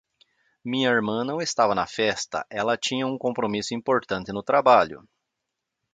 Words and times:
Minha 0.65 0.89
irmã 0.89 1.23
não 1.23 1.39
estava 1.39 1.75
na 1.75 1.85
festa, 1.85 2.43
ela 2.49 2.75
tinha 2.75 3.05
um 3.05 3.19
compromisso 3.19 3.75
importante 3.75 4.31
no 4.33 4.41
trabalho. 4.41 5.07